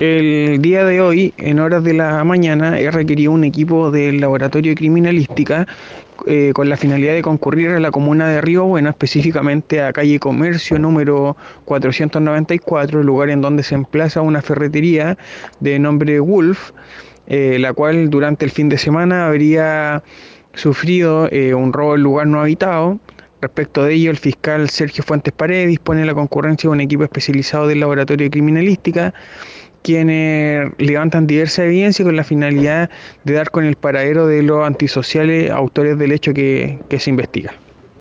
El 0.00 0.62
día 0.62 0.84
de 0.84 1.00
hoy, 1.00 1.34
en 1.38 1.58
horas 1.58 1.82
de 1.82 1.92
la 1.92 2.22
mañana, 2.22 2.78
he 2.78 2.88
requerido 2.88 3.32
un 3.32 3.42
equipo 3.42 3.90
del 3.90 4.20
laboratorio 4.20 4.70
de 4.70 4.76
criminalística 4.76 5.66
eh, 6.24 6.52
con 6.54 6.68
la 6.68 6.76
finalidad 6.76 7.14
de 7.14 7.22
concurrir 7.22 7.70
a 7.70 7.80
la 7.80 7.90
comuna 7.90 8.28
de 8.28 8.40
Río 8.40 8.64
Bueno, 8.64 8.90
específicamente 8.90 9.82
a 9.82 9.92
calle 9.92 10.20
Comercio 10.20 10.78
número 10.78 11.36
494, 11.64 13.02
lugar 13.02 13.30
en 13.30 13.40
donde 13.40 13.64
se 13.64 13.74
emplaza 13.74 14.20
una 14.20 14.40
ferretería 14.40 15.18
de 15.58 15.80
nombre 15.80 16.20
Wolf, 16.20 16.70
eh, 17.26 17.56
la 17.58 17.72
cual 17.72 18.08
durante 18.08 18.44
el 18.44 18.52
fin 18.52 18.68
de 18.68 18.78
semana 18.78 19.26
habría 19.26 20.04
sufrido 20.54 21.28
eh, 21.32 21.54
un 21.54 21.72
robo 21.72 21.96
en 21.96 22.02
lugar 22.04 22.28
no 22.28 22.40
habitado. 22.40 23.00
Respecto 23.40 23.82
de 23.82 23.94
ello, 23.94 24.12
el 24.12 24.16
fiscal 24.16 24.68
Sergio 24.68 25.02
Fuentes 25.02 25.32
Paredes 25.32 25.66
dispone 25.66 26.06
la 26.06 26.14
concurrencia 26.14 26.68
de 26.68 26.74
un 26.74 26.80
equipo 26.80 27.02
especializado 27.02 27.66
del 27.66 27.80
laboratorio 27.80 28.26
de 28.26 28.30
criminalística 28.30 29.12
quienes 29.88 30.70
levantan 30.76 31.26
diversa 31.26 31.64
evidencia 31.64 32.04
con 32.04 32.14
la 32.14 32.22
finalidad 32.22 32.90
de 33.24 33.32
dar 33.32 33.50
con 33.50 33.64
el 33.64 33.74
paradero 33.74 34.26
de 34.26 34.42
los 34.42 34.66
antisociales 34.66 35.50
autores 35.50 35.96
del 35.96 36.12
hecho 36.12 36.34
que, 36.34 36.78
que 36.90 37.00
se 37.00 37.08
investiga. 37.08 37.54